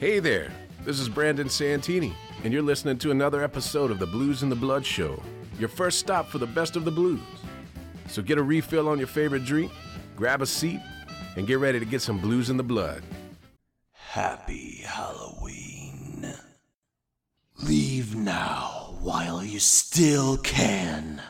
Hey 0.00 0.18
there, 0.18 0.50
this 0.84 1.00
is 1.00 1.08
Brandon 1.08 1.48
Santini, 1.48 2.14
and 2.42 2.52
you're 2.52 2.62
listening 2.62 2.98
to 2.98 3.10
another 3.10 3.42
episode 3.42 3.90
of 3.90 3.98
the 3.98 4.06
Blues 4.06 4.42
in 4.42 4.48
the 4.48 4.56
Blood 4.56 4.84
Show, 4.84 5.22
your 5.58 5.68
first 5.68 5.98
stop 5.98 6.28
for 6.28 6.38
the 6.38 6.46
best 6.46 6.76
of 6.76 6.84
the 6.84 6.90
blues. 6.90 7.20
So 8.08 8.20
get 8.20 8.36
a 8.36 8.42
refill 8.42 8.88
on 8.88 8.98
your 8.98 9.06
favorite 9.06 9.44
drink, 9.44 9.72
grab 10.14 10.42
a 10.42 10.46
seat, 10.46 10.80
and 11.36 11.46
get 11.46 11.58
ready 11.58 11.78
to 11.78 11.86
get 11.86 12.02
some 12.02 12.18
blues 12.18 12.50
in 12.50 12.56
the 12.56 12.62
blood. 12.62 13.02
Happy 13.92 14.82
Halloween. 14.84 16.34
Leave 17.62 18.14
now 18.14 18.96
while 19.00 19.42
you 19.42 19.58
still 19.58 20.36
can. 20.38 21.22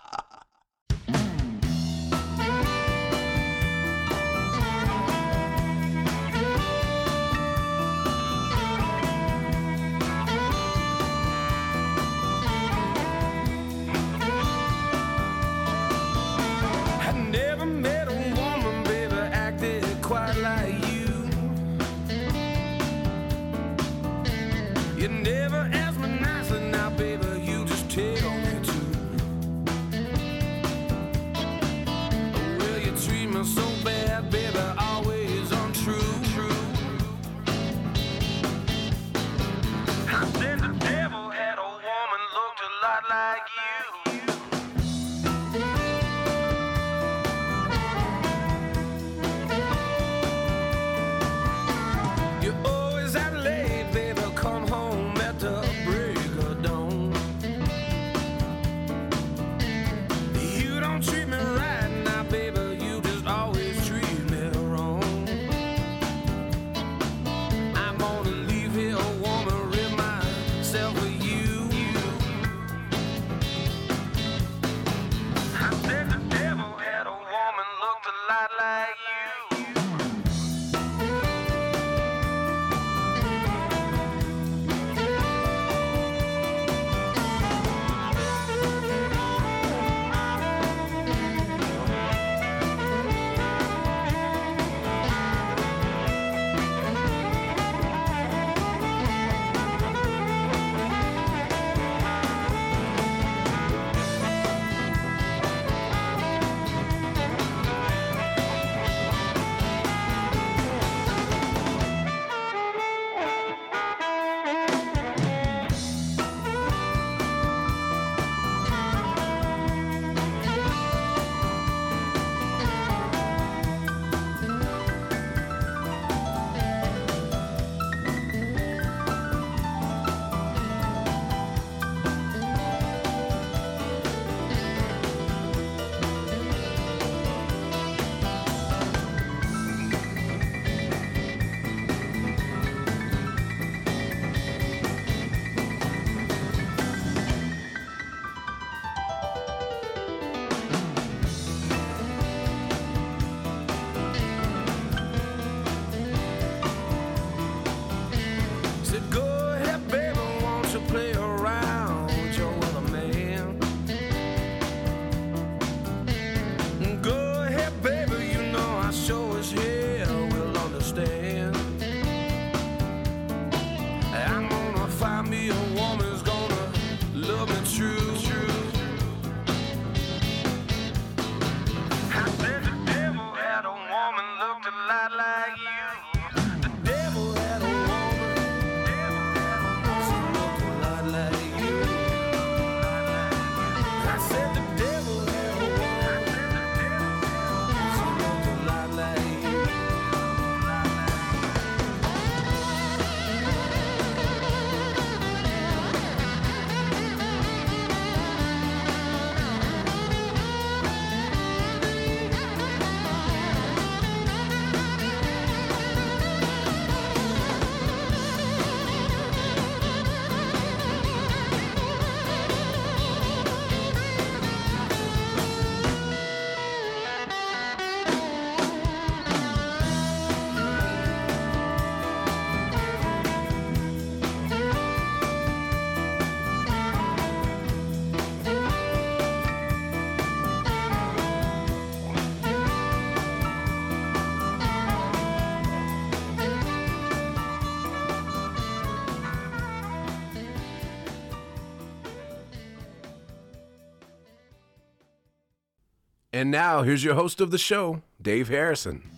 And 256.43 256.51
now, 256.51 256.81
here's 256.81 257.05
your 257.05 257.13
host 257.15 257.39
of 257.39 257.51
the 257.51 257.57
show, 257.57 258.01
Dave 258.21 258.49
Harrison. 258.49 259.09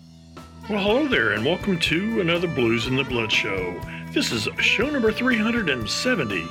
Well, 0.69 0.77
hello 0.77 1.07
there, 1.07 1.31
and 1.31 1.43
welcome 1.43 1.79
to 1.79 2.21
another 2.21 2.47
Blues 2.47 2.85
in 2.85 2.95
the 2.95 3.03
Blood 3.03 3.31
show. 3.31 3.81
This 4.11 4.31
is 4.31 4.47
show 4.59 4.87
number 4.91 5.11
370. 5.11 6.47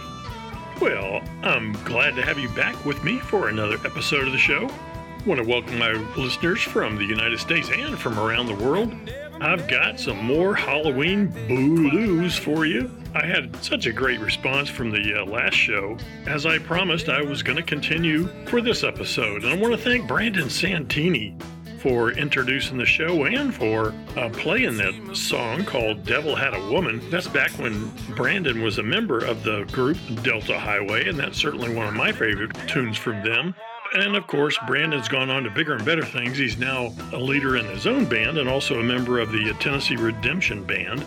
Well, 0.81 1.23
I'm 1.45 1.75
glad 1.85 2.17
to 2.17 2.23
have 2.23 2.41
you 2.41 2.49
back 2.57 2.85
with 2.85 3.05
me 3.05 3.21
for 3.21 3.51
another 3.51 3.77
episode 3.85 4.27
of 4.27 4.33
the 4.33 4.39
show. 4.39 4.69
I 4.69 5.23
want 5.25 5.41
to 5.41 5.47
welcome 5.47 5.79
my 5.79 5.93
listeners 6.17 6.61
from 6.63 6.97
the 6.97 7.05
United 7.05 7.39
States 7.39 7.71
and 7.71 7.97
from 7.97 8.19
around 8.19 8.47
the 8.47 8.57
world. 8.57 8.93
I've 9.41 9.69
got 9.69 10.01
some 10.01 10.25
more 10.25 10.57
Halloween 10.57 11.29
blues 11.47 12.37
for 12.37 12.67
you. 12.67 12.91
I 13.15 13.25
had 13.25 13.55
such 13.65 13.87
a 13.87 13.93
great 13.93 14.19
response 14.19 14.69
from 14.69 14.91
the 14.91 15.21
uh, 15.21 15.25
last 15.25 15.55
show. 15.55 15.97
As 16.27 16.47
I 16.47 16.59
promised, 16.59 17.09
I 17.09 17.23
was 17.23 17.45
going 17.45 17.57
to 17.57 17.63
continue 17.63 18.27
for 18.47 18.61
this 18.61 18.83
episode. 18.83 19.45
And 19.45 19.53
I 19.53 19.57
want 19.57 19.73
to 19.73 19.79
thank 19.79 20.09
Brandon 20.09 20.51
Santini 20.51 21.37
for 21.79 22.11
introducing 22.11 22.77
the 22.77 22.87
show 22.87 23.27
and 23.27 23.55
for 23.55 23.95
uh, 24.17 24.31
playing 24.31 24.79
that 24.79 25.17
song 25.17 25.65
called 25.65 26.05
Devil 26.05 26.35
Had 26.35 26.55
a 26.55 26.71
Woman. 26.73 27.09
That's 27.09 27.29
back 27.29 27.53
when 27.53 27.89
Brandon 28.17 28.63
was 28.63 28.79
a 28.79 28.83
member 28.83 29.25
of 29.25 29.45
the 29.45 29.63
group 29.71 29.99
Delta 30.25 30.59
Highway, 30.59 31.09
and 31.09 31.17
that's 31.17 31.39
certainly 31.39 31.73
one 31.73 31.87
of 31.87 31.95
my 31.95 32.11
favorite 32.11 32.53
tunes 32.67 32.99
from 32.99 33.23
them. 33.23 33.55
And 33.95 34.17
of 34.17 34.27
course, 34.27 34.59
Brandon's 34.67 35.09
gone 35.09 35.31
on 35.31 35.45
to 35.45 35.51
bigger 35.51 35.75
and 35.75 35.85
better 35.85 36.05
things. 36.05 36.37
He's 36.37 36.59
now 36.59 36.93
a 37.13 37.19
leader 37.19 37.57
in 37.59 37.67
his 37.67 37.87
own 37.87 38.07
band 38.07 38.39
and 38.39 38.49
also 38.49 38.81
a 38.81 38.83
member 38.83 39.21
of 39.21 39.31
the 39.31 39.55
Tennessee 39.61 39.95
Redemption 39.95 40.65
Band. 40.65 41.07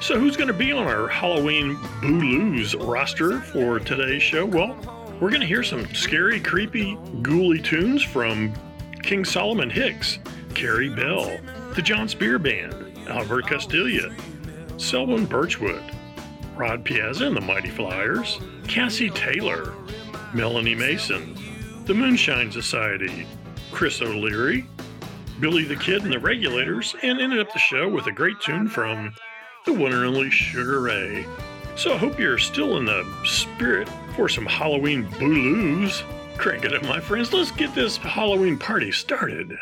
So, 0.00 0.20
who's 0.20 0.36
going 0.36 0.48
to 0.48 0.54
be 0.54 0.72
on 0.72 0.86
our 0.86 1.08
Halloween 1.08 1.76
Booloos 2.00 2.76
roster 2.86 3.40
for 3.40 3.80
today's 3.80 4.22
show? 4.22 4.44
Well, 4.44 4.76
we're 5.20 5.30
going 5.30 5.40
to 5.40 5.46
hear 5.46 5.62
some 5.62 5.92
scary, 5.94 6.38
creepy, 6.38 6.96
ghouly 7.22 7.64
tunes 7.64 8.02
from 8.02 8.52
King 9.02 9.24
Solomon 9.24 9.70
Hicks, 9.70 10.18
Carey 10.54 10.90
Bell, 10.90 11.38
the 11.74 11.82
Jon 11.82 12.08
Spear 12.08 12.38
Band, 12.38 12.74
Albert 13.08 13.46
Castiglia, 13.46 14.14
Selwyn 14.78 15.24
Birchwood, 15.24 15.82
Rod 16.54 16.84
Piazza 16.84 17.26
and 17.26 17.36
the 17.36 17.40
Mighty 17.40 17.70
Flyers, 17.70 18.38
Cassie 18.68 19.10
Taylor, 19.10 19.74
Melanie 20.34 20.74
Mason, 20.74 21.36
the 21.86 21.94
Moonshine 21.94 22.52
Society, 22.52 23.26
Chris 23.72 24.02
O'Leary, 24.02 24.66
Billy 25.40 25.64
the 25.64 25.76
Kid 25.76 26.02
and 26.04 26.12
the 26.12 26.18
Regulators, 26.18 26.94
and 27.02 27.20
ended 27.20 27.40
up 27.40 27.52
the 27.52 27.58
show 27.58 27.88
with 27.88 28.06
a 28.06 28.12
great 28.12 28.40
tune 28.40 28.68
from 28.68 29.14
the 29.66 29.72
one 29.72 29.92
and 29.92 30.04
only 30.04 30.30
Sugaray. 30.30 31.26
So 31.76 31.92
I 31.92 31.98
hope 31.98 32.18
you're 32.18 32.38
still 32.38 32.78
in 32.78 32.86
the 32.86 33.04
spirit 33.24 33.88
for 34.14 34.28
some 34.28 34.46
Halloween 34.46 35.04
blues. 35.18 36.02
Crank 36.38 36.64
it 36.64 36.72
up, 36.72 36.84
my 36.84 37.00
friends. 37.00 37.32
Let's 37.32 37.50
get 37.50 37.74
this 37.74 37.96
Halloween 37.98 38.56
party 38.56 38.92
started. 38.92 39.58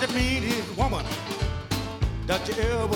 defeated 0.00 0.64
woman 0.76 1.04
that 2.26 2.46
you 2.46 2.54
ever 2.62 2.94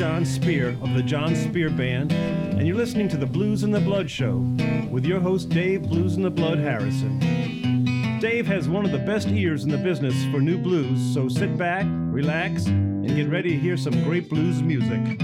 Jon 0.00 0.24
Spear 0.24 0.70
of 0.80 0.94
the 0.94 1.02
Jon 1.02 1.36
Spear 1.36 1.68
Band, 1.68 2.10
and 2.10 2.66
you're 2.66 2.74
listening 2.74 3.06
to 3.10 3.18
the 3.18 3.26
Blues 3.26 3.64
and 3.64 3.74
the 3.74 3.80
Blood 3.80 4.10
Show 4.10 4.38
with 4.90 5.04
your 5.04 5.20
host 5.20 5.50
Dave 5.50 5.82
Blues 5.82 6.16
and 6.16 6.24
the 6.24 6.30
Blood 6.30 6.56
Harrison. 6.56 7.18
Dave 8.18 8.46
has 8.46 8.66
one 8.66 8.86
of 8.86 8.92
the 8.92 8.98
best 9.00 9.28
ears 9.28 9.64
in 9.64 9.68
the 9.68 9.76
business 9.76 10.14
for 10.32 10.40
new 10.40 10.56
blues, 10.56 10.98
so 11.12 11.28
sit 11.28 11.54
back, 11.58 11.84
relax, 11.86 12.64
and 12.64 13.14
get 13.14 13.28
ready 13.28 13.50
to 13.50 13.58
hear 13.58 13.76
some 13.76 13.92
great 14.04 14.30
blues 14.30 14.62
music. 14.62 15.20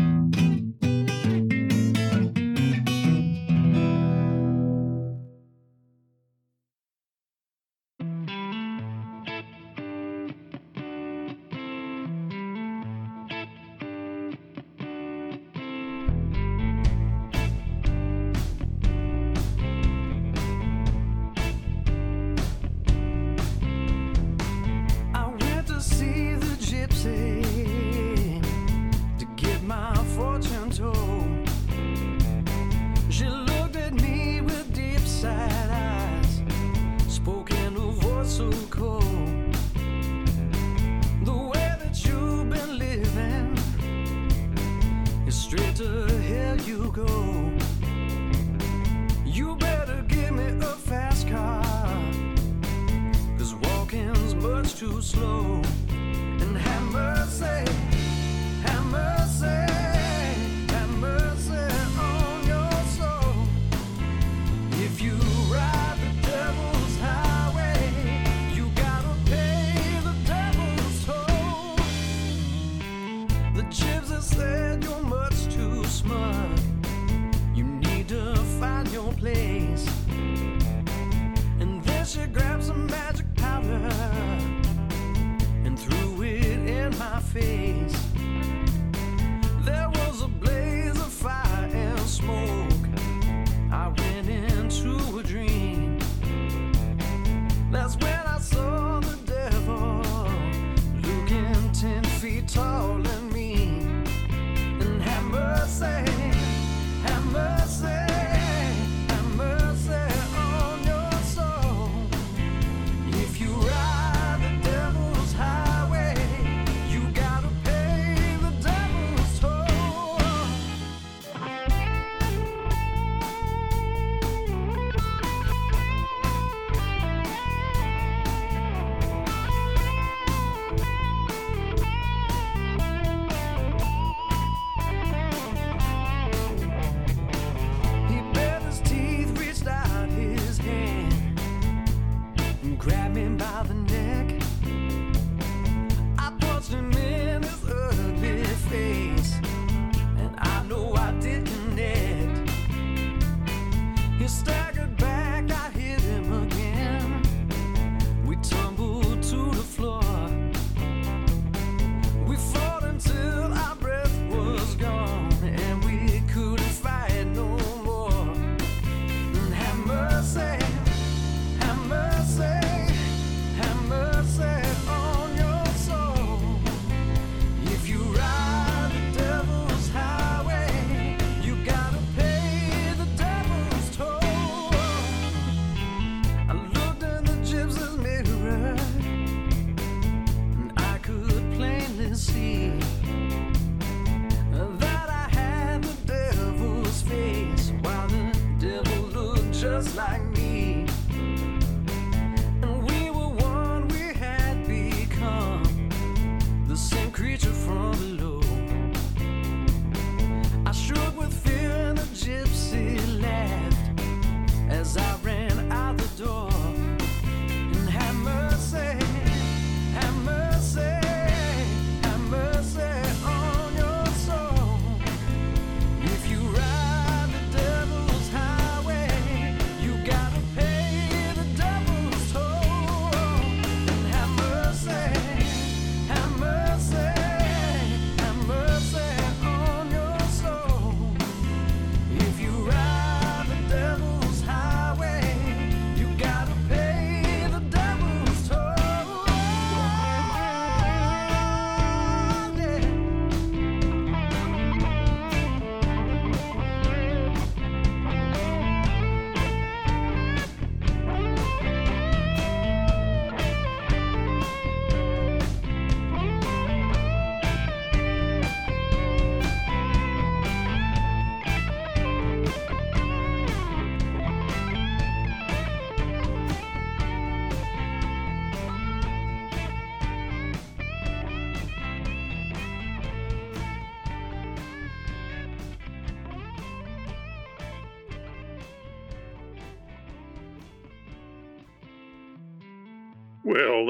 Door. 216.19 216.46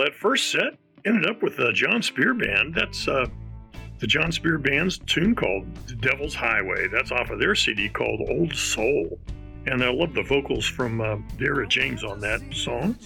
That 0.07 0.15
first 0.15 0.53
set 0.53 0.79
ended 1.05 1.29
up 1.29 1.43
with 1.43 1.57
the 1.57 1.73
Jon 1.73 2.01
Spear 2.01 2.33
Band. 2.33 2.77
That's 2.77 3.09
uh, 3.09 3.27
the 3.99 4.07
Jon 4.07 4.31
Spear 4.31 4.57
Band's 4.57 4.99
tune 4.99 5.35
called 5.35 5.67
The 5.89 5.97
Devil's 5.97 6.33
Highway. 6.33 6.87
That's 6.87 7.11
off 7.11 7.31
of 7.31 7.41
their 7.41 7.57
CD 7.57 7.89
called 7.89 8.21
Old 8.29 8.55
Soul. 8.55 9.19
And 9.67 9.83
I 9.83 9.91
love 9.91 10.15
the 10.15 10.23
vocals 10.23 10.65
from 10.65 11.01
uh, 11.01 11.17
Dara 11.39 11.67
James 11.67 12.05
on 12.05 12.21
that 12.21 12.41
song. 12.53 12.97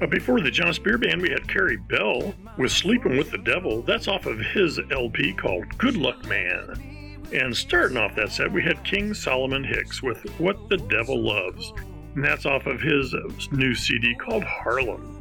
Uh, 0.00 0.06
before 0.08 0.40
the 0.40 0.50
Jon 0.50 0.74
Spear 0.74 0.98
Band, 0.98 1.22
we 1.22 1.30
had 1.30 1.46
Carey 1.46 1.76
Bell 1.76 2.34
with 2.58 2.72
Sleeping 2.72 3.16
with 3.16 3.30
the 3.30 3.38
Devil. 3.38 3.82
That's 3.82 4.08
off 4.08 4.26
of 4.26 4.40
his 4.40 4.80
LP 4.90 5.34
called 5.34 5.78
Good 5.78 5.96
Luck 5.96 6.26
Man. 6.26 7.20
And 7.32 7.56
starting 7.56 7.98
off 7.98 8.16
that 8.16 8.32
set, 8.32 8.50
we 8.50 8.64
had 8.64 8.82
King 8.82 9.14
Solomon 9.14 9.62
Hicks 9.62 10.02
with 10.02 10.28
What 10.40 10.68
the 10.68 10.78
Devil 10.78 11.22
Loves. 11.22 11.72
And 12.16 12.24
that's 12.24 12.46
off 12.46 12.66
of 12.66 12.80
his 12.80 13.14
new 13.52 13.76
CD 13.76 14.16
called 14.16 14.42
Harlem. 14.42 15.11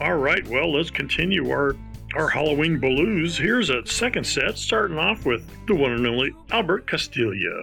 All 0.00 0.16
right, 0.16 0.46
well, 0.48 0.72
let's 0.72 0.90
continue 0.90 1.50
our 1.50 1.76
our 2.16 2.28
Halloween 2.28 2.78
blues. 2.78 3.36
Here's 3.36 3.70
a 3.70 3.84
second 3.86 4.24
set, 4.24 4.56
starting 4.56 4.98
off 4.98 5.26
with 5.26 5.48
the 5.66 5.74
one 5.74 5.92
and 5.92 6.06
only 6.06 6.32
Albert 6.50 6.86
Castiglia. 6.86 7.62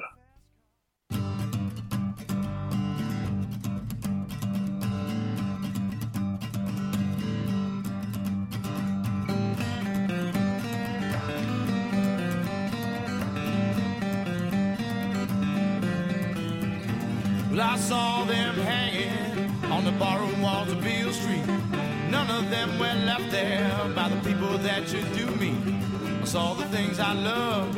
Saw 26.32 26.54
the 26.54 26.66
things 26.68 26.98
I 26.98 27.12
loved, 27.12 27.78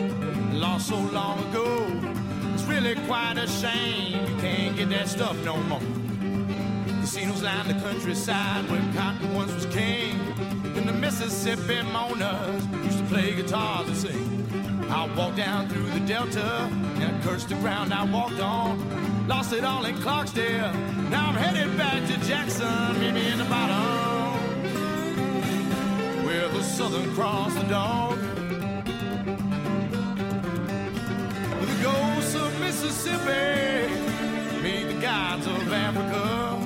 lost 0.54 0.90
so 0.90 1.00
long 1.00 1.40
ago. 1.50 1.88
It's 2.54 2.62
really 2.66 2.94
quite 3.08 3.40
a 3.40 3.48
shame 3.48 4.28
you 4.28 4.36
can't 4.42 4.76
get 4.78 4.90
that 4.90 5.08
stuff 5.08 5.36
no 5.44 5.58
more. 5.64 5.82
Casinos 7.02 7.42
line 7.42 7.68
the 7.68 7.74
countryside 7.74 8.70
where 8.70 8.80
cotton 8.94 9.34
once 9.34 9.52
was 9.56 9.66
king. 9.74 10.20
And 10.78 10.88
the 10.88 10.94
Mississippi 10.94 11.82
moaners 11.96 12.86
used 12.86 13.00
to 13.00 13.06
play 13.06 13.34
guitars 13.34 13.88
and 13.88 13.98
sing. 13.98 14.88
I 14.88 15.12
walked 15.16 15.38
down 15.38 15.68
through 15.68 15.90
the 15.90 16.02
Delta 16.02 16.70
and 17.02 17.04
I 17.06 17.22
cursed 17.24 17.50
the 17.50 17.56
ground 17.56 17.92
I 17.92 18.06
walked 18.06 18.40
on. 18.40 19.28
Lost 19.28 19.52
it 19.54 19.64
all 19.64 19.84
in 19.86 19.96
Clarksdale. 19.96 20.72
Now 21.10 21.30
I'm 21.30 21.36
headed 21.36 21.76
back 21.76 22.06
to 22.08 22.28
Jackson, 22.28 23.00
me 23.00 23.32
in 23.32 23.40
the 23.40 23.46
bottom. 23.46 24.38
Where 26.24 26.48
the 26.50 26.62
Southern 26.62 27.12
Cross 27.16 27.56
the 27.56 27.64
dog. 27.64 28.33
Mississippi, 32.84 33.88
meet 34.62 34.84
the 34.94 35.00
gods 35.00 35.48
of 35.48 35.72
Africa. 35.72 36.60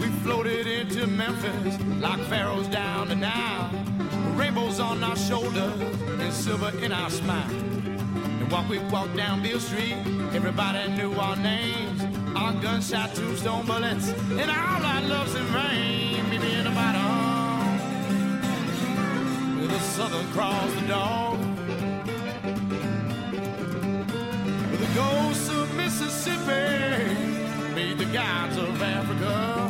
We 0.00 0.08
floated 0.24 0.66
into 0.66 1.06
Memphis 1.06 1.78
like 2.00 2.18
pharaohs 2.22 2.66
down 2.66 3.10
the 3.10 3.14
Nile. 3.14 3.70
Rainbows 4.34 4.80
on 4.80 5.04
our 5.04 5.16
shoulders 5.16 5.80
and 6.18 6.32
silver 6.32 6.76
in 6.80 6.90
our 6.90 7.10
smile. 7.10 7.48
And 7.48 8.50
while 8.50 8.66
we 8.68 8.80
walked 8.90 9.16
down 9.16 9.40
Beale 9.40 9.60
Street, 9.60 9.94
everybody 10.32 10.90
knew 10.96 11.14
our 11.14 11.36
names. 11.36 12.02
Our 12.34 12.54
gunshot 12.54 13.14
tombstone 13.14 13.66
bullets 13.66 14.08
and 14.08 14.50
all 14.50 14.82
our 14.84 15.00
loves 15.02 15.32
and 15.36 15.48
rain. 15.54 16.28
Meet 16.28 16.40
me 16.40 16.54
in 16.56 16.64
the 16.64 16.70
bottom 16.70 17.70
with 19.60 19.70
the 19.70 19.78
Southern 19.78 20.26
Cross 20.32 20.74
the 20.74 20.88
dog. 20.88 21.53
Ghosts 24.94 25.48
of 25.48 25.74
Mississippi, 25.74 27.14
meet 27.74 27.98
the 27.98 28.06
gods 28.12 28.56
of 28.56 28.80
Africa. 28.80 29.64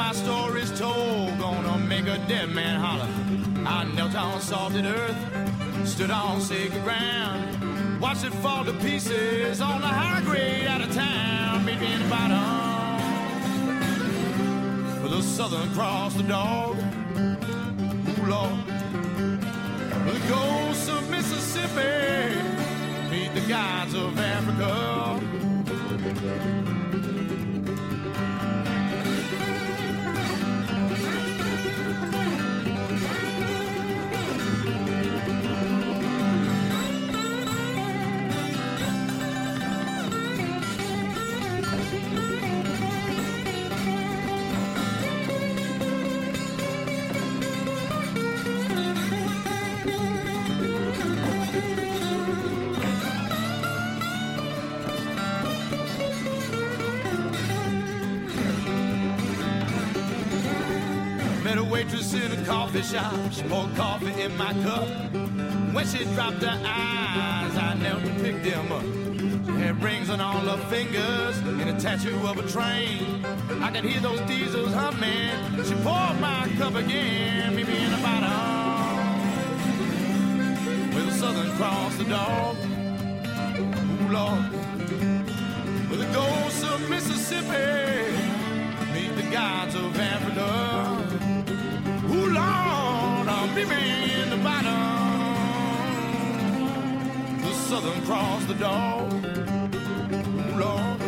My 0.00 0.12
story's 0.12 0.72
told, 0.78 1.38
gonna 1.38 1.76
make 1.76 2.06
a 2.06 2.16
dead 2.26 2.48
man 2.48 2.80
holler. 2.80 3.08
I 3.66 3.84
knelt 3.94 4.14
on 4.14 4.40
salted 4.40 4.86
earth, 4.86 5.20
stood 5.84 6.10
on 6.10 6.40
sacred 6.40 6.82
ground, 6.84 8.00
watched 8.00 8.24
it 8.24 8.32
fall 8.42 8.64
to 8.64 8.72
pieces 8.72 9.60
on 9.60 9.82
the 9.82 9.92
high 10.00 10.22
grade 10.22 10.66
out 10.66 10.80
of 10.80 10.90
town. 10.94 11.66
Meet 11.66 11.80
me 11.80 11.92
in 11.92 12.02
the 12.02 12.08
bottom 12.08 13.02
with 15.02 15.12
a 15.12 15.22
Southern 15.22 15.68
Cross 15.74 16.14
the 16.14 16.22
dog. 16.22 16.78
Ooh, 18.10 18.26
Lord. 18.32 18.58
The 20.08 20.20
ghosts 20.32 20.88
of 20.88 21.02
Mississippi, 21.10 22.40
meet 23.10 23.34
the 23.34 23.44
gods 23.46 23.92
of 23.94 24.18
Africa. 24.18 24.70
Coffee 62.50 62.82
shop. 62.82 63.14
She 63.30 63.42
poured 63.42 63.76
coffee 63.76 64.22
in 64.22 64.36
my 64.36 64.52
cup. 64.64 64.88
When 65.72 65.86
she 65.86 66.04
dropped 66.14 66.42
her 66.42 66.60
eyes, 66.64 67.56
I 67.56 67.74
knelt 67.80 68.02
to 68.02 68.10
pick 68.24 68.42
them 68.42 68.72
up. 68.72 68.82
She 69.46 69.62
had 69.66 69.80
rings 69.80 70.10
on 70.10 70.20
all 70.20 70.40
her 70.40 70.58
fingers 70.68 71.38
and 71.38 71.68
a 71.70 71.80
tattoo 71.80 72.26
of 72.26 72.38
a 72.38 72.46
train. 72.48 73.24
I 73.62 73.70
could 73.70 73.84
hear 73.84 74.00
those 74.00 74.20
diesels 74.22 74.74
humming. 74.74 75.64
She 75.64 75.74
poured 75.86 76.18
my 76.20 76.50
cup 76.58 76.74
again, 76.74 77.54
meet 77.54 77.68
me 77.68 77.84
in 77.84 77.90
the 77.92 77.98
bottom. 77.98 78.30
With 80.94 81.06
a 81.08 81.12
Southern 81.12 81.52
Cross, 81.56 81.96
the 81.98 82.04
dog. 82.04 82.56
Ooh, 83.60 84.08
Lord. 84.10 84.50
With 85.88 86.00
the 86.00 86.10
ghosts 86.12 86.64
of 86.64 86.90
Mississippi. 86.90 88.10
Meet 88.92 89.14
the 89.14 89.30
gods 89.30 89.76
of 89.76 89.96
Africa. 90.00 90.89
Me 93.68 94.22
in 94.22 94.30
the 94.30 94.36
bottom. 94.38 94.70
The 97.42 97.52
Southern 97.52 98.00
Cross, 98.06 98.44
the 98.46 98.54
dog. 98.54 99.12
Lord. 100.58 100.98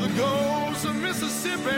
The 0.00 0.12
ghosts 0.16 0.84
of 0.84 0.94
Mississippi. 0.96 1.70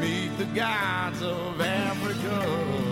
Meet 0.00 0.38
the 0.38 0.48
gods 0.54 1.22
of 1.22 1.60
Africa. 1.60 2.87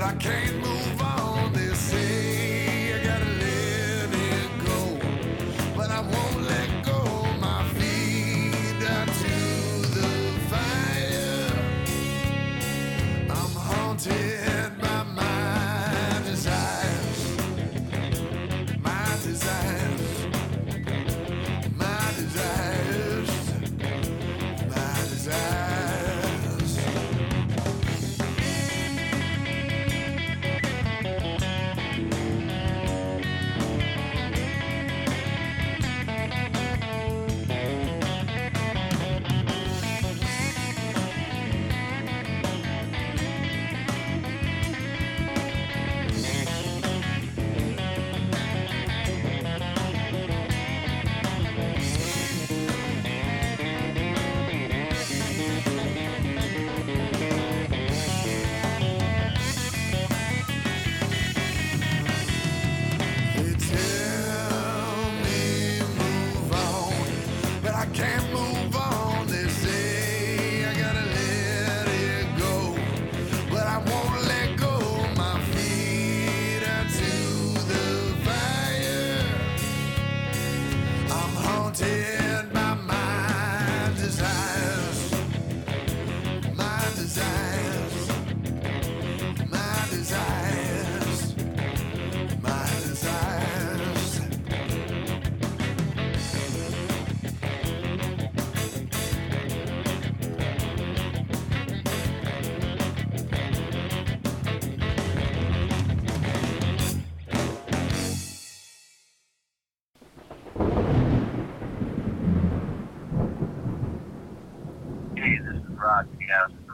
But 0.00 0.06
I 0.06 0.14
can't 0.14 0.56
move 0.56 1.02
on. 1.02 1.52
This 1.52 1.78
say 1.78 2.39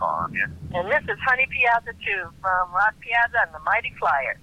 calling 0.06 0.34
you. 0.34 0.46
And 0.74 0.86
this 0.86 1.02
is 1.10 1.18
Honey 1.26 1.46
Piazza 1.50 1.92
too 1.98 2.30
from 2.38 2.70
Rod 2.70 2.94
Piazza 3.02 3.50
and 3.50 3.54
the 3.54 3.62
Mighty 3.66 3.90
Flyers. 3.98 4.38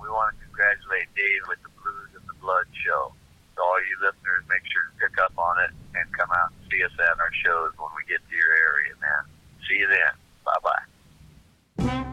We 0.00 0.08
want 0.08 0.34
to 0.34 0.38
congratulate 0.48 1.12
Dave 1.14 1.44
with 1.46 1.60
the 1.62 1.72
Blues 1.78 2.10
and 2.16 2.24
the 2.26 2.38
Blood 2.40 2.66
show. 2.72 3.12
So 3.54 3.60
all 3.60 3.80
you 3.84 3.96
listeners, 4.00 4.42
make 4.48 4.64
sure 4.64 4.82
to 4.88 4.94
pick 4.96 5.14
up 5.20 5.36
on 5.36 5.60
it 5.68 5.72
and 5.94 6.04
come 6.16 6.32
out 6.32 6.50
and 6.56 6.60
see 6.72 6.80
us 6.82 6.94
at 6.96 7.20
our 7.20 7.34
shows 7.44 7.76
when 7.76 7.92
we 7.92 8.02
get 8.08 8.24
to 8.24 8.34
your 8.34 8.54
area, 8.56 8.94
man. 8.98 9.22
See 9.68 9.78
you 9.84 9.88
then. 9.88 10.14
Bye 10.42 10.62
bye 10.64 12.08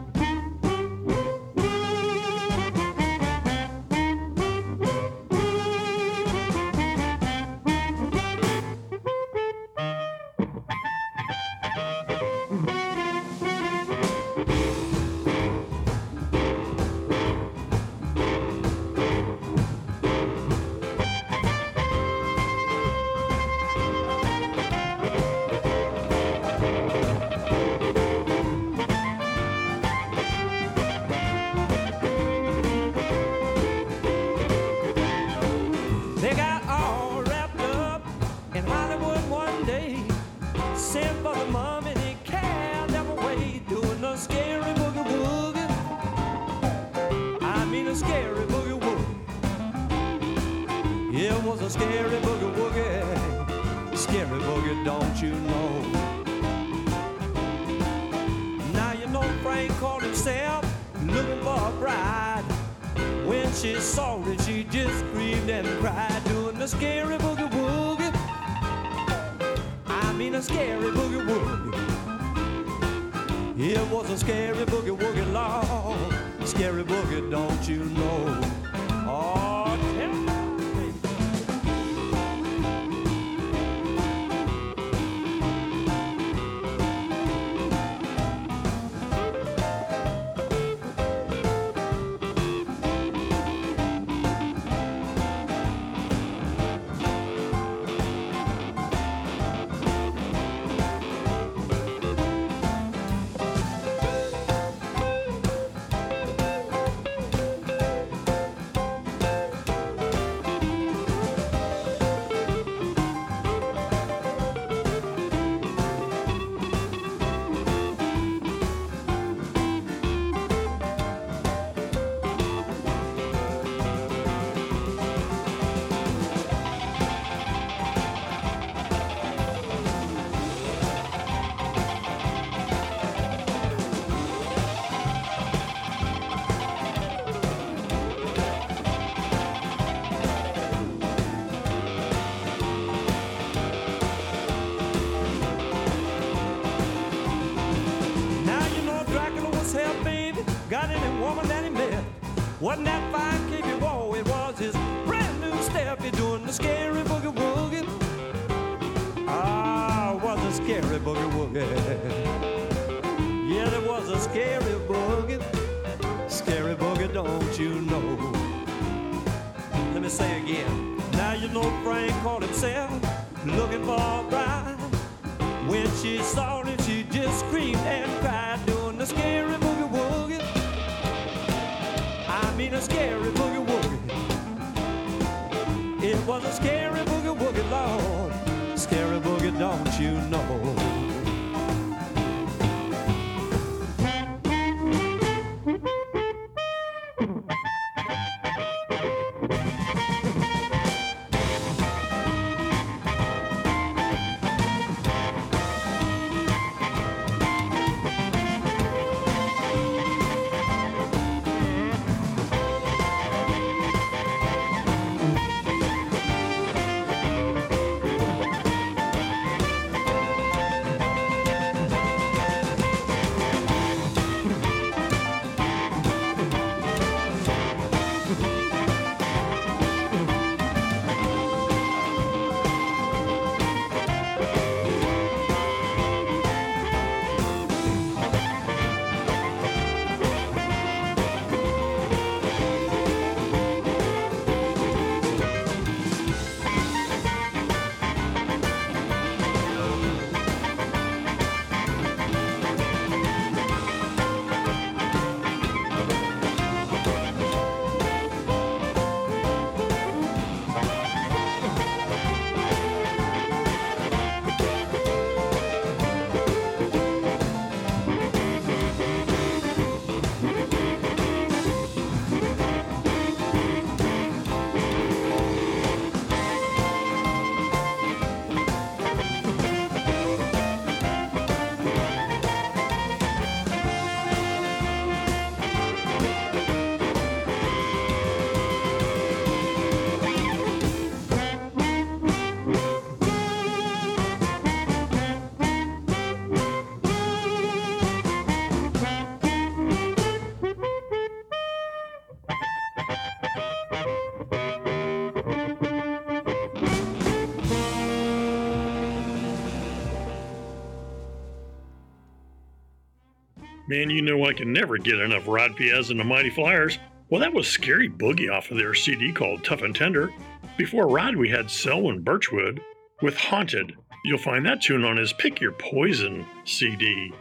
Man, 313.90 314.08
you 314.08 314.22
know 314.22 314.46
I 314.46 314.52
can 314.52 314.72
never 314.72 314.98
get 314.98 315.18
enough 315.18 315.48
Rod 315.48 315.74
Piazza 315.74 316.12
and 316.12 316.20
the 316.20 316.24
Mighty 316.24 316.48
Flyers. 316.48 317.00
Well, 317.28 317.40
that 317.40 317.52
was 317.52 317.66
Scary 317.66 318.08
Boogie 318.08 318.48
off 318.48 318.70
of 318.70 318.76
their 318.76 318.94
CD 318.94 319.32
called 319.32 319.64
Tough 319.64 319.82
and 319.82 319.92
Tender. 319.92 320.32
Before 320.76 321.08
Rod, 321.08 321.34
we 321.34 321.48
had 321.48 321.68
Selwyn 321.68 322.22
Birchwood 322.22 322.80
with 323.20 323.36
Haunted. 323.36 323.96
You'll 324.24 324.38
find 324.38 324.64
that 324.64 324.80
tune 324.80 325.04
on 325.04 325.16
his 325.16 325.32
Pick 325.32 325.60
Your 325.60 325.72
Poison 325.72 326.46
CD. 326.64 327.32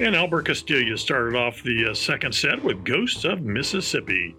And 0.00 0.16
Albert 0.16 0.46
Castiglia 0.46 0.98
started 0.98 1.36
off 1.36 1.62
the 1.62 1.90
uh, 1.90 1.94
second 1.94 2.34
set 2.34 2.64
with 2.64 2.86
Ghosts 2.86 3.26
of 3.26 3.42
Mississippi. 3.42 4.34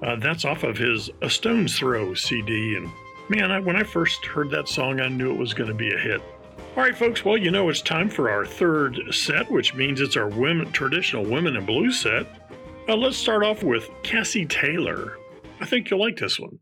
Uh, 0.00 0.16
that's 0.16 0.46
off 0.46 0.62
of 0.62 0.78
his 0.78 1.10
A 1.20 1.28
Stone's 1.28 1.78
Throw 1.78 2.14
CD. 2.14 2.74
And 2.74 2.88
man, 3.28 3.50
I, 3.50 3.60
when 3.60 3.76
I 3.76 3.82
first 3.82 4.24
heard 4.24 4.50
that 4.52 4.66
song, 4.66 5.00
I 5.00 5.08
knew 5.08 5.30
it 5.30 5.38
was 5.38 5.52
going 5.52 5.68
to 5.68 5.76
be 5.76 5.92
a 5.92 5.98
hit. 5.98 6.22
All 6.76 6.82
right, 6.82 6.96
folks. 6.96 7.24
Well, 7.24 7.38
you 7.38 7.50
know 7.50 7.68
it's 7.68 7.80
time 7.80 8.08
for 8.08 8.30
our 8.30 8.44
third 8.44 9.00
set, 9.10 9.50
which 9.50 9.74
means 9.74 10.00
it's 10.00 10.16
our 10.16 10.28
women, 10.28 10.70
traditional 10.72 11.24
women 11.24 11.56
in 11.56 11.64
blues 11.64 12.00
set. 12.00 12.26
Uh, 12.88 12.96
let's 12.96 13.16
start 13.16 13.42
off 13.42 13.62
with 13.62 13.88
Cassie 14.02 14.46
Taylor. 14.46 15.18
I 15.60 15.66
think 15.66 15.90
you'll 15.90 16.00
like 16.00 16.16
this 16.18 16.38
one. 16.38 16.58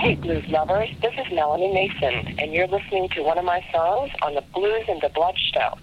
Hey, 0.00 0.14
blues 0.14 0.48
lovers, 0.48 0.88
this 1.02 1.12
is 1.12 1.30
Melanie 1.30 1.74
Mason, 1.74 2.38
and 2.38 2.54
you're 2.54 2.66
listening 2.66 3.06
to 3.10 3.22
one 3.22 3.36
of 3.36 3.44
my 3.44 3.62
songs 3.70 4.10
on 4.22 4.34
the 4.34 4.40
BluzNdaBlood 4.54 5.36
Show. 5.52 5.76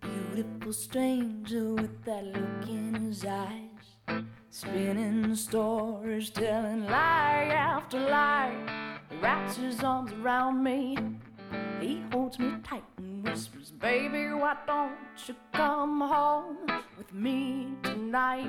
Beautiful 0.00 0.72
stranger 0.72 1.74
with 1.74 2.04
that 2.06 2.24
look 2.24 2.68
in 2.68 2.94
his 3.06 3.24
eyes. 3.24 4.24
Spinning 4.50 5.36
stories, 5.36 6.30
telling 6.30 6.86
lie 6.86 7.52
after 7.54 8.00
lie. 8.00 8.98
Wraps 9.22 9.58
his 9.58 9.84
arms 9.84 10.10
around 10.14 10.64
me. 10.64 10.98
He 11.80 12.02
holds 12.12 12.38
me 12.38 12.52
tight 12.62 12.84
and 12.96 13.22
whispers, 13.24 13.70
Baby, 13.70 14.32
why 14.32 14.56
don't 14.66 14.96
you 15.26 15.34
come 15.52 16.00
home 16.00 16.56
with 16.96 17.12
me 17.12 17.74
tonight? 17.82 18.48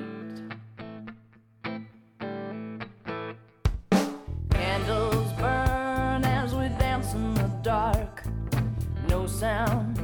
Candles 4.50 5.32
burn 5.34 6.24
as 6.26 6.54
we 6.56 6.68
dance 6.80 7.14
in 7.14 7.34
the 7.34 7.50
dark. 7.62 8.24
No 9.10 9.28
sound 9.28 10.00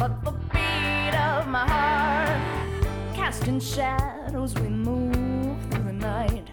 but 0.00 0.24
the 0.24 0.32
beat 0.52 1.14
of 1.14 1.46
my 1.46 1.68
heart. 1.68 2.40
Casting 3.14 3.60
shadows, 3.60 4.54
we 4.54 4.68
move 4.68 5.58
through 5.70 5.84
the 5.84 5.92
night. 5.92 6.50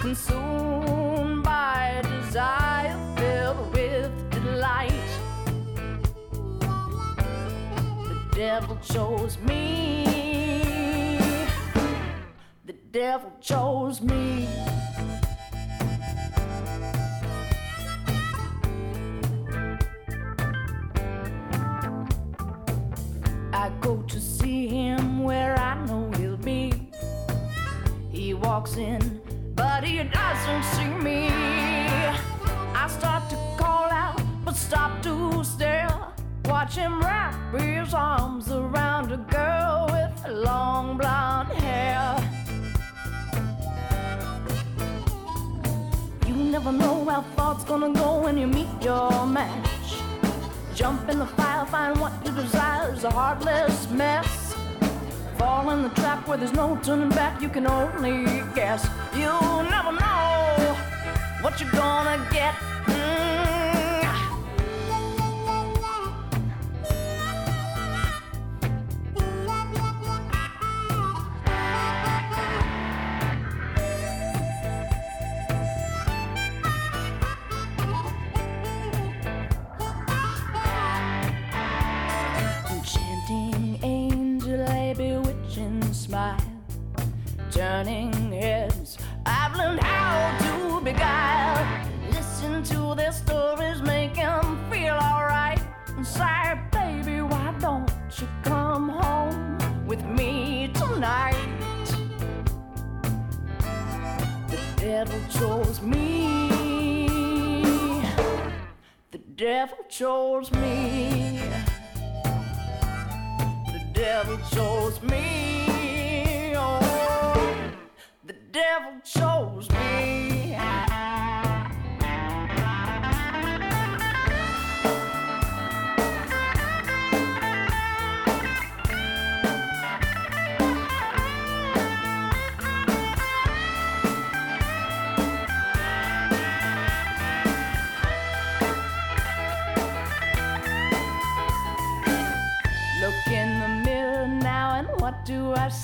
Consumed 0.00 1.05
devil 8.36 8.76
chose 8.82 9.38
me. 9.38 10.04
The 12.66 12.74
devil 12.92 13.32
chose 13.40 14.02
me. 14.02 14.46
I 23.54 23.70
go 23.80 24.02
to 24.02 24.20
see 24.20 24.68
him 24.68 25.24
where 25.24 25.58
I 25.58 25.82
know 25.86 26.10
he'll 26.18 26.36
be. 26.36 26.90
He 28.10 28.34
walks 28.34 28.76
in, 28.76 29.22
but 29.54 29.82
he 29.82 30.04
doesn't 30.04 30.64
see 30.74 30.88
me. 31.02 31.28
I 32.74 32.86
start 32.86 33.30
to 33.30 33.36
call 33.56 33.90
out, 33.90 34.20
but 34.44 34.56
stop 34.56 35.02
to 35.04 35.42
stare. 35.42 35.85
Watch 36.56 36.76
him 36.76 37.00
wrap 37.00 37.34
his 37.54 37.92
arms 37.92 38.50
around 38.50 39.12
a 39.12 39.18
girl 39.18 39.90
with 39.92 40.26
long 40.32 40.96
blonde 40.96 41.50
hair. 41.50 42.16
You 46.26 46.34
never 46.34 46.72
know 46.72 47.04
how 47.04 47.52
it's 47.52 47.64
gonna 47.64 47.92
go 47.92 48.22
when 48.22 48.38
you 48.38 48.46
meet 48.46 48.70
your 48.80 49.26
match. 49.26 49.98
Jump 50.74 51.10
in 51.10 51.18
the 51.18 51.26
fire, 51.26 51.66
find 51.66 52.00
what 52.00 52.14
you 52.24 52.32
desire 52.32 52.90
is 52.94 53.04
a 53.04 53.10
heartless 53.10 53.90
mess. 53.90 54.56
Fall 55.36 55.68
in 55.72 55.82
the 55.82 55.90
trap 55.90 56.26
where 56.26 56.38
there's 56.38 56.54
no 56.54 56.80
turning 56.82 57.10
back, 57.10 57.42
you 57.42 57.50
can 57.50 57.66
only 57.66 58.24
guess. 58.54 58.88
You'll 59.14 59.62
never 59.74 59.92
know 59.92 60.74
what 61.42 61.60
you're 61.60 61.70
gonna 61.72 62.26
get. 62.32 62.54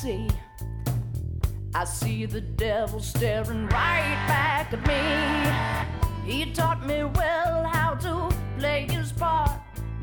see. 0.03 0.27
I 1.77 1.85
see 1.85 2.27
the 2.27 2.41
devil 2.41 2.99
staring 2.99 3.67
right 3.69 4.19
back 4.27 4.73
at 4.73 4.83
me. 4.91 5.03
He 6.29 6.51
taught 6.53 6.85
me 6.85 7.05
well 7.05 7.65
how 7.65 7.95
to 8.07 8.37
play 8.59 8.89
his 8.91 9.13
part. 9.13 9.53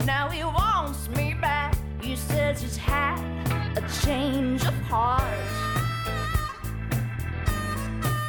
Now 0.06 0.30
he 0.30 0.42
wants 0.42 1.10
me 1.10 1.36
back. 1.42 1.76
He 2.02 2.16
says 2.16 2.62
he's 2.62 2.78
had 2.78 3.20
a 3.78 3.84
change 4.02 4.64
of 4.66 4.74
heart. 4.84 5.50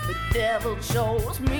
The 0.08 0.16
devil 0.32 0.76
chose 0.78 1.38
me. 1.38 1.59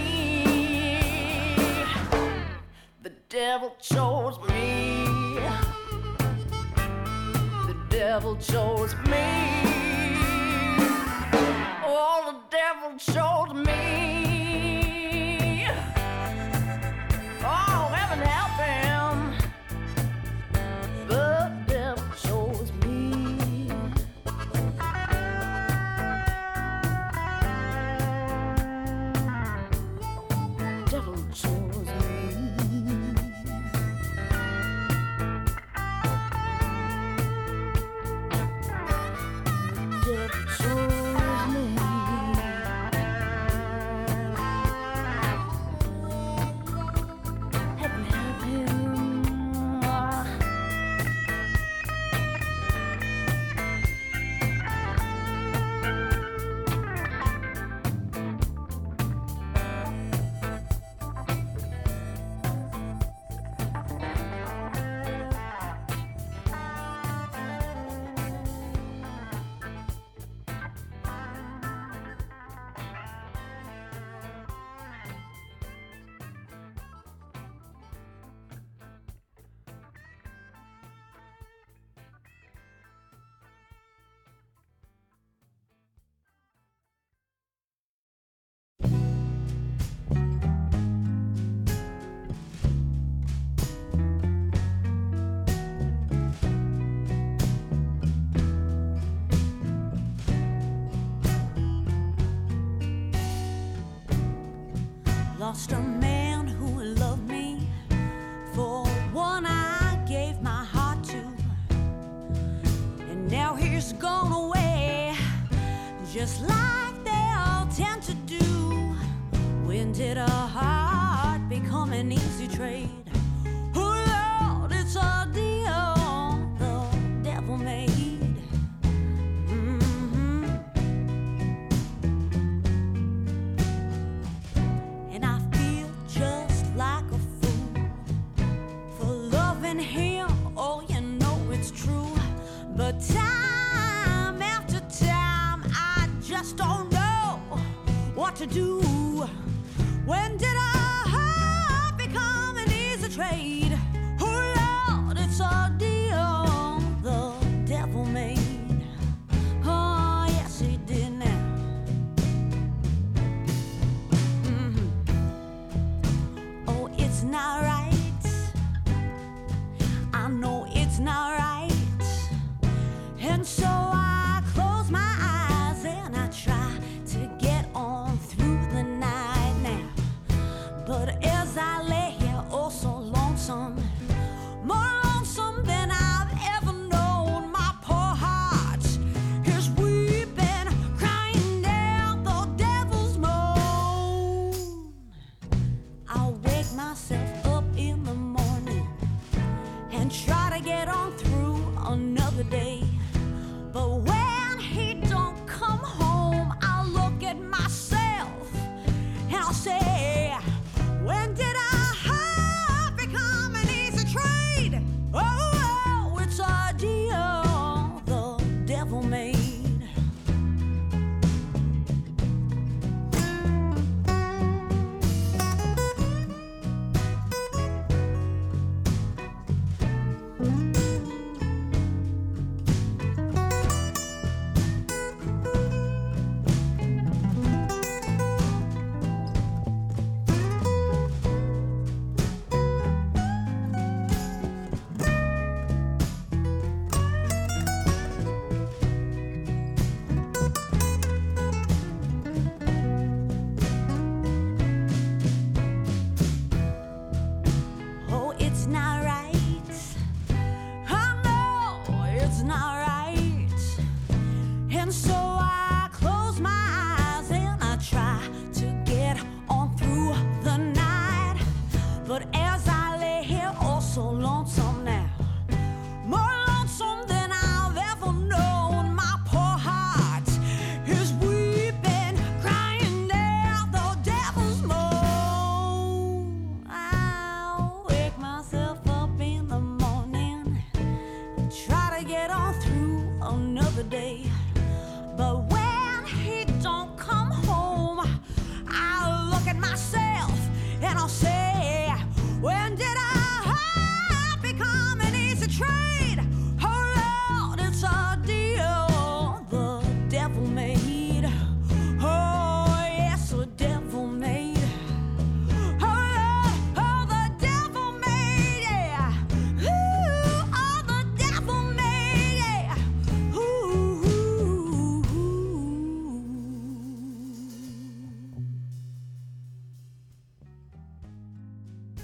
nostrum 105.50 105.89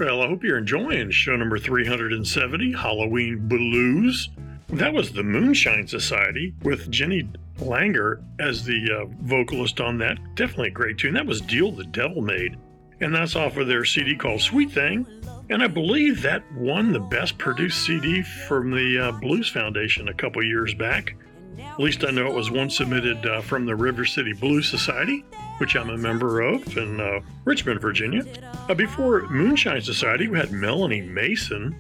Well, 0.06 0.22
I 0.22 0.28
hope 0.28 0.44
you're 0.44 0.56
enjoying 0.56 1.10
show 1.10 1.34
number 1.34 1.58
370, 1.58 2.74
Halloween 2.74 3.48
Blues. 3.48 4.28
That 4.68 4.94
was 4.94 5.10
the 5.10 5.24
Moonshine 5.24 5.88
Society 5.88 6.54
with 6.62 6.88
Jenny 6.92 7.28
Langer 7.58 8.22
as 8.38 8.64
the 8.64 8.88
uh, 9.00 9.06
vocalist 9.22 9.80
on 9.80 9.98
that. 9.98 10.18
Definitely 10.36 10.68
a 10.68 10.70
great 10.70 10.98
tune. 10.98 11.14
That 11.14 11.26
was 11.26 11.40
Deal 11.40 11.72
the 11.72 11.82
Devil 11.82 12.22
Made. 12.22 12.56
And 13.00 13.12
that's 13.12 13.34
off 13.34 13.56
of 13.56 13.66
their 13.66 13.84
CD 13.84 14.14
called 14.14 14.40
Sweet 14.42 14.70
Thing. 14.70 15.08
And 15.50 15.60
I 15.60 15.66
believe 15.66 16.22
that 16.22 16.44
won 16.52 16.92
the 16.92 17.00
best 17.00 17.36
produced 17.36 17.84
CD 17.84 18.22
from 18.22 18.70
the 18.70 19.08
uh, 19.08 19.12
Blues 19.20 19.48
Foundation 19.48 20.08
a 20.08 20.14
couple 20.14 20.44
years 20.44 20.72
back. 20.72 21.16
At 21.58 21.80
least 21.80 22.04
I 22.04 22.10
know 22.10 22.26
it 22.26 22.34
was 22.34 22.50
one 22.50 22.70
submitted 22.70 23.24
uh, 23.26 23.40
from 23.40 23.66
the 23.66 23.76
River 23.76 24.04
City 24.04 24.32
Blues 24.32 24.68
Society, 24.68 25.24
which 25.58 25.76
I'm 25.76 25.90
a 25.90 25.96
member 25.96 26.40
of 26.40 26.76
in 26.76 27.00
uh, 27.00 27.20
Richmond, 27.44 27.80
Virginia. 27.80 28.24
Uh, 28.68 28.74
before 28.74 29.28
Moonshine 29.28 29.82
Society, 29.82 30.28
we 30.28 30.38
had 30.38 30.52
Melanie 30.52 31.02
Mason, 31.02 31.74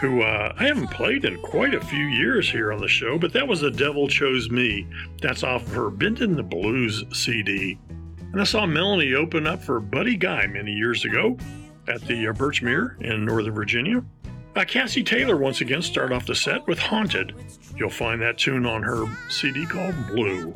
who 0.00 0.22
uh, 0.22 0.54
I 0.58 0.66
haven't 0.66 0.90
played 0.90 1.24
in 1.24 1.40
quite 1.40 1.74
a 1.74 1.80
few 1.80 2.04
years 2.04 2.50
here 2.50 2.72
on 2.72 2.80
the 2.80 2.88
show, 2.88 3.18
but 3.18 3.32
that 3.32 3.46
was 3.46 3.60
The 3.60 3.70
Devil 3.70 4.08
Chose 4.08 4.50
Me. 4.50 4.86
That's 5.22 5.42
off 5.42 5.62
of 5.62 5.72
her 5.72 5.90
Bendin' 5.90 6.36
the 6.36 6.42
Blues 6.42 7.04
CD. 7.12 7.78
And 8.32 8.40
I 8.40 8.44
saw 8.44 8.66
Melanie 8.66 9.14
open 9.14 9.46
up 9.46 9.62
for 9.62 9.80
Buddy 9.80 10.16
Guy 10.16 10.46
many 10.46 10.72
years 10.72 11.04
ago 11.04 11.38
at 11.88 12.02
the 12.02 12.28
uh, 12.28 12.32
Birchmere 12.32 13.00
in 13.00 13.24
Northern 13.24 13.54
Virginia. 13.54 14.04
Uh, 14.56 14.64
Cassie 14.64 15.02
Taylor 15.02 15.36
once 15.36 15.60
again 15.60 15.82
started 15.82 16.14
off 16.14 16.24
the 16.24 16.34
set 16.34 16.66
with 16.66 16.78
Haunted. 16.78 17.34
You'll 17.76 17.90
find 17.90 18.22
that 18.22 18.38
tune 18.38 18.64
on 18.64 18.82
her 18.82 19.04
CD 19.28 19.66
called 19.66 19.94
Blue. 20.06 20.54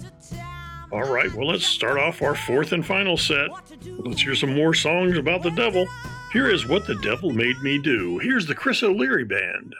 All 0.90 1.12
right, 1.12 1.30
well, 1.34 1.46
let's 1.46 1.66
start 1.66 1.98
off 1.98 2.22
our 2.22 2.34
fourth 2.34 2.72
and 2.72 2.84
final 2.84 3.18
set. 3.18 3.50
Let's 3.86 4.22
hear 4.22 4.34
some 4.34 4.54
more 4.54 4.72
songs 4.72 5.18
about 5.18 5.42
the 5.42 5.50
devil. 5.50 5.86
Here 6.32 6.48
is 6.48 6.66
What 6.66 6.86
the 6.86 6.94
Devil 6.96 7.30
Made 7.30 7.60
Me 7.60 7.78
Do. 7.78 8.18
Here's 8.18 8.46
the 8.46 8.54
Chris 8.54 8.82
O'Leary 8.82 9.24
Band. 9.24 9.74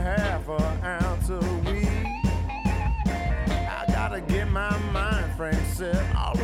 Half 0.00 0.48
a 0.48 0.80
ounce 0.84 1.28
of 1.28 1.66
weed. 1.66 1.88
I 3.06 3.84
gotta 3.88 4.20
get 4.20 4.48
my 4.50 4.76
mind 4.92 5.32
frame 5.36 5.64
set. 5.72 6.04
All 6.16 6.34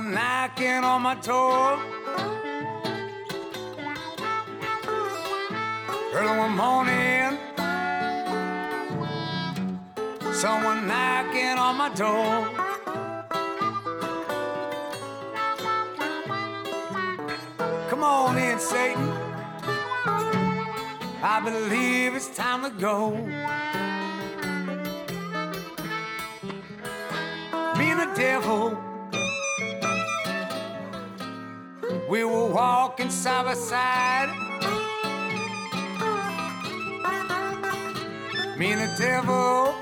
knocking 0.00 0.84
on 0.84 1.02
my 1.02 1.14
door. 1.16 1.78
Early 6.12 6.38
one 6.38 6.56
morning, 6.56 7.38
someone 10.32 10.86
knocking 10.86 11.58
on 11.58 11.76
my 11.76 11.90
door. 11.94 12.48
Come 17.90 18.02
on 18.04 18.38
in, 18.38 18.58
Satan. 18.58 19.12
I 21.22 21.40
believe 21.44 22.14
it's 22.14 22.34
time 22.34 22.62
to 22.62 22.70
go. 22.70 23.10
Me 27.76 27.90
and 27.90 28.00
the 28.00 28.12
devil 28.14 28.89
We 32.10 32.24
were 32.24 32.46
walking 32.46 33.08
side 33.08 33.44
by 33.44 33.54
side. 33.54 34.30
Me 38.58 38.72
and 38.72 38.80
the 38.80 38.92
devil. 38.98 39.72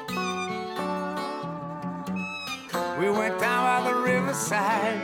We 3.01 3.09
went 3.09 3.41
down 3.41 3.65
by 3.65 3.91
the 3.91 3.97
riverside. 3.97 5.01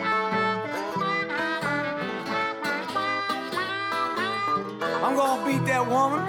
I'm 5.02 5.16
gonna 5.16 5.46
beat 5.46 5.64
that 5.64 5.88
woman 5.88 6.22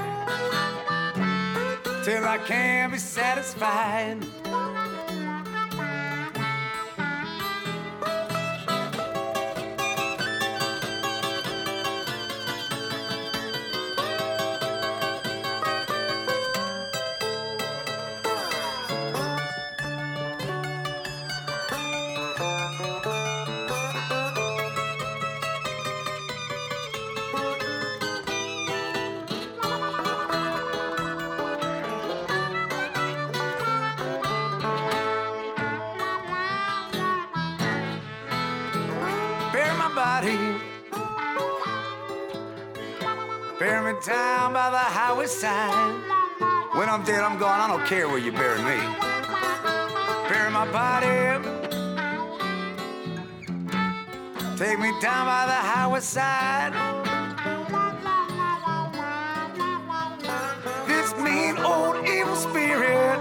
till 2.06 2.24
I 2.24 2.38
can't 2.38 2.94
be 2.94 3.00
satisfied. 3.00 4.24
don't 47.86 47.98
care 48.00 48.08
where 48.08 48.18
you 48.18 48.32
bury 48.32 48.58
me. 48.64 48.82
Bury 50.28 50.50
my 50.50 50.68
body. 50.72 51.46
Take 54.58 54.80
me 54.80 54.92
down 55.02 55.28
by 55.28 55.46
the 55.46 55.54
highway 55.54 56.00
side. 56.00 56.74
This 60.88 61.14
mean 61.18 61.58
old 61.60 62.08
evil 62.08 62.36
spirit 62.36 63.20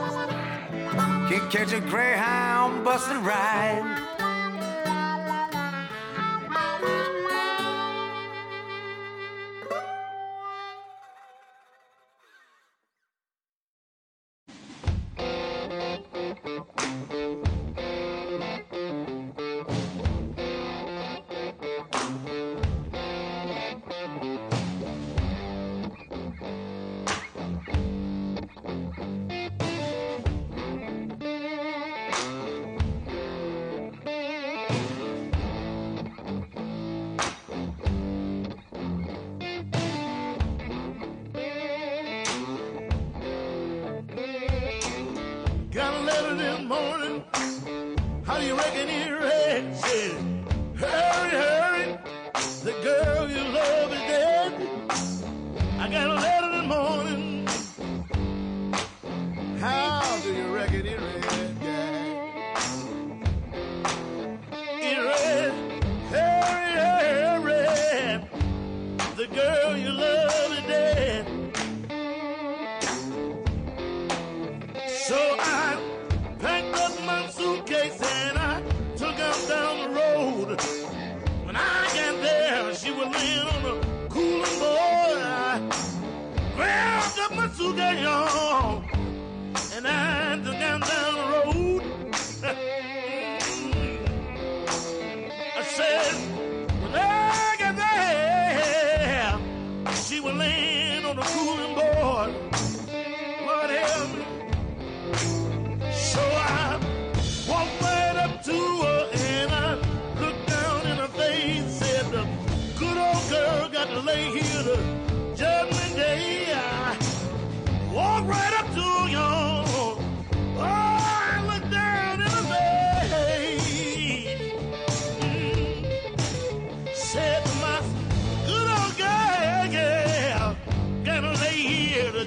can 1.29 1.51
catch 1.51 1.73
a 1.75 1.81
greyhound 1.81 2.85
bustin' 2.85 3.23
ride. 3.23 4.14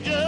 Yeah. 0.05 0.26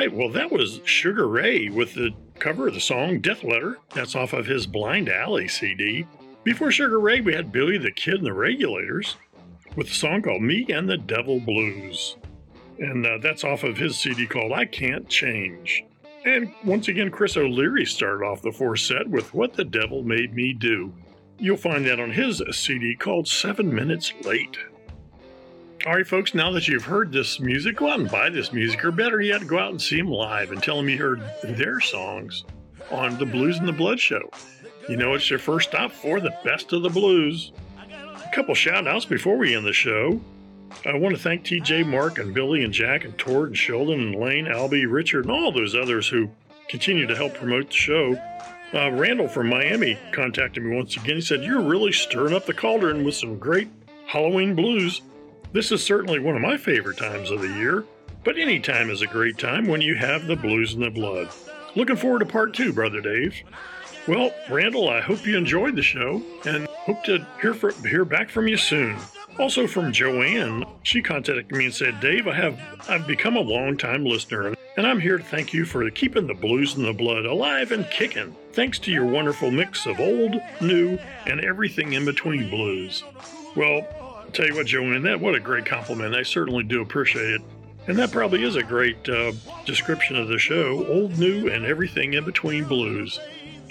Right, 0.00 0.16
well, 0.16 0.30
that 0.30 0.50
was 0.50 0.78
Sugaray 0.78 1.70
with 1.70 1.92
the 1.92 2.14
cover 2.38 2.68
of 2.68 2.72
the 2.72 2.80
song 2.80 3.20
Death 3.20 3.44
Letter. 3.44 3.76
That's 3.94 4.16
off 4.16 4.32
of 4.32 4.46
his 4.46 4.66
Blind 4.66 5.10
Alley 5.10 5.46
CD. 5.46 6.06
Before 6.42 6.68
Sugaray, 6.68 7.22
we 7.22 7.34
had 7.34 7.52
Billy 7.52 7.76
the 7.76 7.92
Kid 7.92 8.14
and 8.14 8.24
the 8.24 8.32
Regulators 8.32 9.16
with 9.76 9.88
a 9.88 9.94
song 9.94 10.22
called 10.22 10.40
Me 10.40 10.64
and 10.70 10.88
the 10.88 10.96
Devil 10.96 11.38
Blues. 11.38 12.16
And 12.78 13.04
uh, 13.04 13.18
that's 13.18 13.44
off 13.44 13.62
of 13.62 13.76
his 13.76 13.98
CD 13.98 14.26
called 14.26 14.52
I 14.52 14.64
Can't 14.64 15.06
Change. 15.06 15.84
And 16.24 16.50
once 16.64 16.88
again, 16.88 17.10
Chris 17.10 17.36
O'Leary 17.36 17.84
started 17.84 18.24
off 18.24 18.40
the 18.40 18.52
fourth 18.52 18.80
set 18.80 19.06
with 19.06 19.34
What 19.34 19.52
the 19.52 19.64
Devil 19.64 20.02
Made 20.02 20.32
Me 20.32 20.54
Do. 20.54 20.94
You'll 21.36 21.58
find 21.58 21.84
that 21.84 22.00
on 22.00 22.10
his 22.10 22.42
CD 22.52 22.96
called 22.96 23.28
Seven 23.28 23.74
Minutes 23.74 24.14
Late. 24.24 24.56
All 25.86 25.94
right, 25.94 26.06
folks, 26.06 26.34
now 26.34 26.50
that 26.52 26.68
you've 26.68 26.84
heard 26.84 27.10
this 27.10 27.40
music, 27.40 27.76
go 27.76 27.88
out 27.88 28.00
and 28.00 28.10
buy 28.10 28.28
this 28.28 28.52
music, 28.52 28.84
or 28.84 28.90
better 28.90 29.22
yet, 29.22 29.46
go 29.46 29.58
out 29.58 29.70
and 29.70 29.80
see 29.80 29.96
them 29.96 30.10
live 30.10 30.52
and 30.52 30.62
tell 30.62 30.76
them 30.76 30.90
you 30.90 30.98
heard 30.98 31.22
their 31.42 31.80
songs 31.80 32.44
on 32.90 33.16
the 33.16 33.24
BluzNdaBlood 33.24 33.98
show. 33.98 34.28
You 34.90 34.98
know, 34.98 35.14
it's 35.14 35.30
your 35.30 35.38
first 35.38 35.70
stop 35.70 35.90
for 35.90 36.20
the 36.20 36.36
best 36.44 36.74
of 36.74 36.82
the 36.82 36.90
blues. 36.90 37.52
A 37.78 38.30
couple 38.34 38.54
shout 38.54 38.86
outs 38.86 39.06
before 39.06 39.38
we 39.38 39.56
end 39.56 39.64
the 39.64 39.72
show. 39.72 40.20
I 40.84 40.94
want 40.98 41.16
to 41.16 41.22
thank 41.22 41.44
TJ, 41.44 41.86
Mark, 41.86 42.18
and 42.18 42.34
Billy, 42.34 42.62
and 42.62 42.74
Jack, 42.74 43.06
and 43.06 43.16
Tort, 43.16 43.48
and 43.48 43.56
Sheldon, 43.56 44.00
and 44.00 44.14
Lane, 44.16 44.44
Albie, 44.44 44.84
Richard, 44.86 45.24
and 45.24 45.32
all 45.32 45.50
those 45.50 45.74
others 45.74 46.06
who 46.06 46.28
continue 46.68 47.06
to 47.06 47.16
help 47.16 47.32
promote 47.32 47.68
the 47.68 47.74
show. 47.74 48.16
Uh, 48.74 48.90
Randall 48.90 49.28
from 49.28 49.48
Miami 49.48 49.98
contacted 50.12 50.62
me 50.62 50.76
once 50.76 50.94
again. 50.98 51.16
He 51.16 51.22
said, 51.22 51.42
You're 51.42 51.62
really 51.62 51.92
stirring 51.92 52.34
up 52.34 52.44
the 52.44 52.52
cauldron 52.52 53.02
with 53.02 53.14
some 53.14 53.38
great 53.38 53.70
Halloween 54.04 54.54
blues. 54.54 55.00
This 55.52 55.72
is 55.72 55.82
certainly 55.82 56.20
one 56.20 56.36
of 56.36 56.42
my 56.42 56.56
favorite 56.56 56.96
times 56.96 57.32
of 57.32 57.40
the 57.40 57.48
year, 57.48 57.84
but 58.22 58.38
any 58.38 58.60
time 58.60 58.88
is 58.88 59.02
a 59.02 59.06
great 59.06 59.36
time 59.36 59.66
when 59.66 59.80
you 59.80 59.96
have 59.96 60.26
the 60.26 60.36
blues 60.36 60.74
in 60.74 60.80
the 60.80 60.90
blood. 60.90 61.28
Looking 61.74 61.96
forward 61.96 62.20
to 62.20 62.26
part 62.26 62.54
two, 62.54 62.72
Brother 62.72 63.00
Dave. 63.00 63.34
Well, 64.06 64.32
Randall, 64.48 64.88
I 64.88 65.00
hope 65.00 65.26
you 65.26 65.36
enjoyed 65.36 65.74
the 65.74 65.82
show 65.82 66.22
and 66.44 66.68
hope 66.68 67.02
to 67.04 67.26
hear, 67.42 67.54
hear 67.82 68.04
back 68.04 68.30
from 68.30 68.46
you 68.46 68.56
soon. 68.56 68.96
Also 69.40 69.66
from 69.66 69.92
Joanne, 69.92 70.64
she 70.84 71.02
contacted 71.02 71.50
me 71.50 71.64
and 71.64 71.74
said, 71.74 71.98
Dave, 71.98 72.28
I 72.28 72.34
have 72.34 72.60
I've 72.88 73.06
become 73.06 73.36
a 73.36 73.40
long-time 73.40 74.04
listener 74.04 74.54
and 74.76 74.86
I'm 74.86 75.00
here 75.00 75.18
to 75.18 75.24
thank 75.24 75.52
you 75.52 75.64
for 75.64 75.88
keeping 75.90 76.26
the 76.26 76.34
blues 76.34 76.76
in 76.76 76.84
the 76.84 76.92
blood 76.92 77.26
alive 77.26 77.72
and 77.72 77.90
kicking. 77.90 78.36
Thanks 78.52 78.78
to 78.80 78.92
your 78.92 79.04
wonderful 79.04 79.50
mix 79.50 79.86
of 79.86 79.98
old, 79.98 80.40
new, 80.60 80.96
and 81.26 81.40
everything 81.44 81.94
in 81.94 82.04
between 82.04 82.50
blues. 82.50 83.02
Well, 83.56 83.86
tell 84.30 84.46
you 84.46 84.54
what, 84.54 84.66
Joanne, 84.66 85.02
that 85.02 85.20
what 85.20 85.34
a 85.34 85.40
great 85.40 85.66
compliment. 85.66 86.14
I 86.14 86.22
certainly 86.22 86.64
do 86.64 86.82
appreciate 86.82 87.34
it. 87.34 87.42
And 87.86 87.98
that 87.98 88.12
probably 88.12 88.44
is 88.44 88.56
a 88.56 88.62
great 88.62 89.08
uh, 89.08 89.32
description 89.64 90.16
of 90.16 90.28
the 90.28 90.38
show 90.38 90.86
old, 90.86 91.18
new, 91.18 91.48
and 91.48 91.64
everything 91.64 92.14
in 92.14 92.24
between 92.24 92.64
blues. 92.64 93.18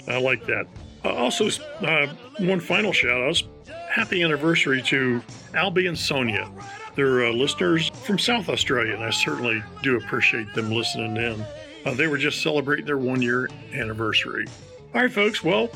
I 0.08 0.20
like 0.20 0.44
that. 0.46 0.66
Uh, 1.04 1.14
also, 1.14 1.48
uh, 1.80 2.06
one 2.40 2.60
final 2.60 2.92
shout 2.92 3.20
out 3.20 3.42
happy 3.90 4.22
anniversary 4.22 4.80
to 4.80 5.20
Albie 5.52 5.88
and 5.88 5.98
Sonia. 5.98 6.50
They're 6.94 7.26
uh, 7.26 7.32
listeners 7.32 7.88
from 8.04 8.18
South 8.18 8.48
Australia, 8.48 8.94
and 8.94 9.02
I 9.02 9.10
certainly 9.10 9.62
do 9.82 9.96
appreciate 9.96 10.52
them 10.54 10.70
listening 10.70 11.16
in. 11.16 11.44
Uh, 11.84 11.94
they 11.94 12.06
were 12.06 12.18
just 12.18 12.42
celebrating 12.42 12.86
their 12.86 12.98
one 12.98 13.22
year 13.22 13.48
anniversary. 13.72 14.46
All 14.94 15.00
right, 15.00 15.12
folks, 15.12 15.42
well, 15.42 15.70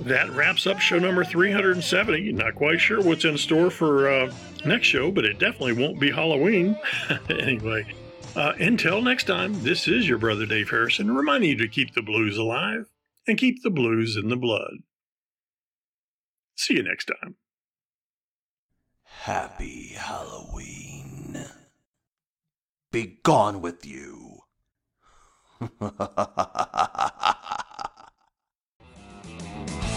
that 0.00 0.30
wraps 0.30 0.66
up 0.66 0.78
show 0.78 0.98
number 0.98 1.24
370. 1.24 2.32
Not 2.32 2.54
quite 2.54 2.80
sure 2.80 3.02
what's 3.02 3.24
in 3.24 3.36
store 3.36 3.70
for 3.70 4.08
uh, 4.08 4.32
next 4.64 4.86
show, 4.86 5.10
but 5.10 5.24
it 5.24 5.38
definitely 5.38 5.72
won't 5.72 6.00
be 6.00 6.10
Halloween. 6.10 6.78
anyway, 7.30 7.86
uh, 8.36 8.52
until 8.58 9.02
next 9.02 9.24
time, 9.24 9.62
this 9.62 9.88
is 9.88 10.08
your 10.08 10.18
brother 10.18 10.46
Dave 10.46 10.70
Harrison 10.70 11.14
reminding 11.14 11.50
you 11.50 11.56
to 11.56 11.68
keep 11.68 11.94
the 11.94 12.02
blues 12.02 12.36
alive 12.36 12.86
and 13.26 13.38
keep 13.38 13.62
the 13.62 13.70
blues 13.70 14.16
in 14.16 14.28
the 14.28 14.36
blood. 14.36 14.78
See 16.56 16.74
you 16.74 16.82
next 16.82 17.10
time. 17.22 17.36
Happy 19.04 19.94
Halloween. 19.96 21.44
Be 22.90 23.18
gone 23.22 23.60
with 23.60 23.84
you. 23.84 24.40